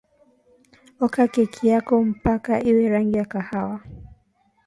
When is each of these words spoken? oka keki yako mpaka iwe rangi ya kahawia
oka 1.05 1.23
keki 1.33 1.63
yako 1.71 1.93
mpaka 2.13 2.53
iwe 2.69 2.83
rangi 2.93 3.17
ya 3.19 3.25
kahawia 3.31 3.81